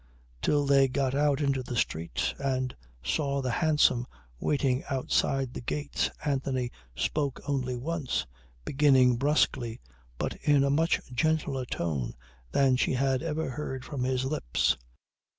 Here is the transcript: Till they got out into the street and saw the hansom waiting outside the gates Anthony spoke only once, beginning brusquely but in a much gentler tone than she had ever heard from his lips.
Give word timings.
Till 0.41 0.65
they 0.65 0.87
got 0.87 1.13
out 1.13 1.41
into 1.41 1.61
the 1.61 1.75
street 1.75 2.33
and 2.39 2.75
saw 3.03 3.39
the 3.39 3.51
hansom 3.51 4.07
waiting 4.39 4.83
outside 4.89 5.53
the 5.53 5.61
gates 5.61 6.09
Anthony 6.25 6.71
spoke 6.95 7.39
only 7.47 7.75
once, 7.75 8.25
beginning 8.65 9.17
brusquely 9.17 9.79
but 10.17 10.33
in 10.37 10.63
a 10.63 10.71
much 10.71 11.01
gentler 11.13 11.65
tone 11.65 12.15
than 12.51 12.77
she 12.77 12.93
had 12.93 13.21
ever 13.21 13.47
heard 13.51 13.85
from 13.85 14.03
his 14.03 14.25
lips. 14.25 14.75